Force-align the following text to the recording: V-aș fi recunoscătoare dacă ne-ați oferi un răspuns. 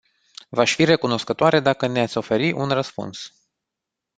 V-aș 0.49 0.75
fi 0.75 0.83
recunoscătoare 0.83 1.59
dacă 1.59 1.87
ne-ați 1.87 2.17
oferi 2.17 2.51
un 2.51 2.69
răspuns. 2.69 3.33